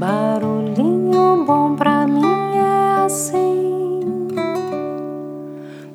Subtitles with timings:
[0.00, 2.24] Barulhinho bom pra mim
[2.56, 4.00] é assim,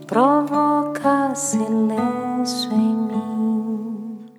[0.06, 4.30] provoca silêncio em mim.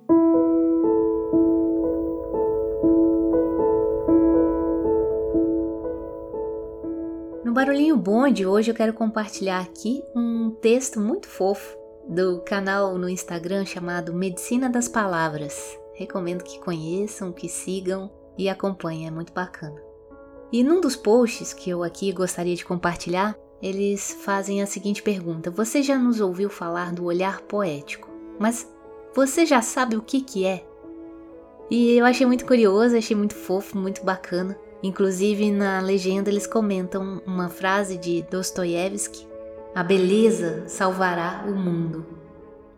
[7.43, 11.77] No Barulhinho Bom de hoje eu quero compartilhar aqui um texto muito fofo
[12.07, 15.77] do canal no Instagram chamado Medicina das Palavras.
[15.93, 19.81] Recomendo que conheçam, que sigam e acompanhem, é muito bacana.
[20.51, 25.51] E num dos posts que eu aqui gostaria de compartilhar, eles fazem a seguinte pergunta:
[25.51, 28.09] Você já nos ouviu falar do olhar poético,
[28.39, 28.67] mas
[29.13, 30.63] você já sabe o que, que é?
[31.69, 34.57] E eu achei muito curioso, achei muito fofo, muito bacana.
[34.81, 39.27] Inclusive na legenda eles comentam uma frase de Dostoiévski:
[39.75, 42.05] A beleza salvará o mundo.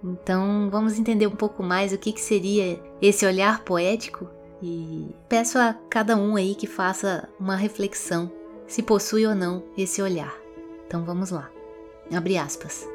[0.03, 4.27] Então vamos entender um pouco mais o que, que seria esse olhar poético
[4.61, 8.31] e peço a cada um aí que faça uma reflexão
[8.67, 10.33] se possui ou não esse olhar.
[10.85, 11.49] Então vamos lá.
[12.13, 12.87] Abre aspas.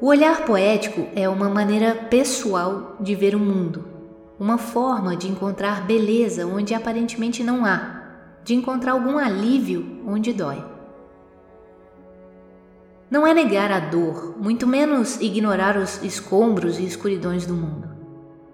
[0.00, 3.84] O olhar poético é uma maneira pessoal de ver o mundo,
[4.38, 8.02] uma forma de encontrar beleza onde aparentemente não há,
[8.44, 10.62] de encontrar algum alívio onde dói.
[13.08, 17.91] Não é negar a dor, muito menos ignorar os escombros e escuridões do mundo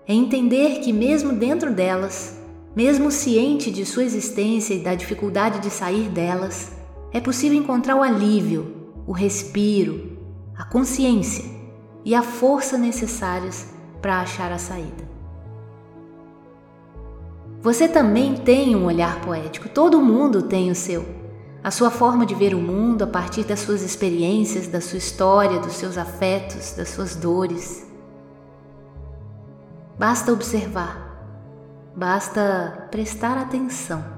[0.09, 2.41] é entender que, mesmo dentro delas,
[2.75, 6.73] mesmo ciente de sua existência e da dificuldade de sair delas,
[7.13, 8.75] é possível encontrar o alívio,
[9.07, 10.19] o respiro,
[10.57, 11.45] a consciência
[12.07, 13.67] e a força necessárias
[14.01, 15.07] para achar a saída.
[17.61, 21.05] Você também tem um olhar poético, todo mundo tem o seu.
[21.63, 25.59] A sua forma de ver o mundo a partir das suas experiências, da sua história,
[25.59, 27.88] dos seus afetos, das suas dores.
[29.99, 30.97] Basta observar,
[31.97, 34.18] basta prestar atenção.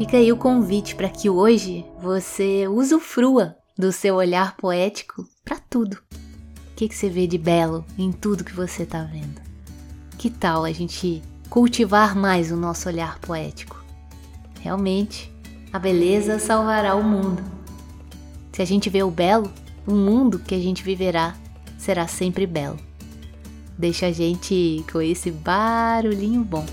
[0.00, 5.92] Fica aí o convite para que hoje você usufrua do seu olhar poético para tudo.
[5.92, 9.42] O que, que você vê de belo em tudo que você está vendo?
[10.16, 13.84] Que tal a gente cultivar mais o nosso olhar poético?
[14.60, 15.30] Realmente,
[15.70, 17.42] a beleza salvará o mundo.
[18.52, 19.52] Se a gente vê o belo,
[19.86, 21.36] o mundo que a gente viverá
[21.76, 22.78] será sempre belo.
[23.76, 26.64] Deixa a gente com esse barulhinho bom.